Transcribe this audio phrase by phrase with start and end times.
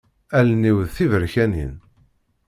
[0.39, 1.73] Allen-iw d tiberkanin.